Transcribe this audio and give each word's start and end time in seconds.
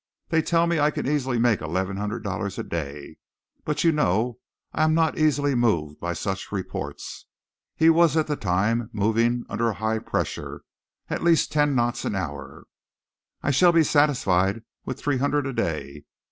They 0.29 0.41
tell 0.41 0.65
me 0.65 0.79
I 0.79 0.89
can 0.89 1.05
easily 1.05 1.37
make 1.37 1.61
eleven 1.61 1.97
hundred 1.97 2.23
dollars 2.23 2.57
a 2.57 2.63
day; 2.63 3.17
but 3.63 3.83
you 3.83 3.91
know 3.91 4.39
I 4.73 4.83
am 4.83 4.95
not 4.95 5.15
easily 5.19 5.53
moved 5.53 5.99
by 5.99 6.13
such 6.13 6.51
reports" 6.51 7.27
he 7.75 7.87
was 7.91 8.17
at 8.17 8.25
the 8.25 8.35
time 8.35 8.89
moving 8.93 9.45
under 9.47 9.69
a 9.69 9.73
high 9.75 9.99
pressure, 9.99 10.63
at 11.07 11.21
least 11.23 11.51
ten 11.51 11.75
knots 11.75 12.03
an 12.03 12.15
hour 12.15 12.65
"I 13.43 13.51
shall 13.51 13.73
be 13.73 13.83
satisfied 13.83 14.63
with 14.85 14.99
three 14.99 15.17
hundred 15.17 15.45
a 15.45 15.53
day. 15.53 16.05